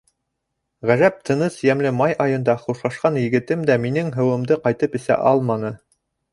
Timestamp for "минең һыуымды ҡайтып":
3.87-5.01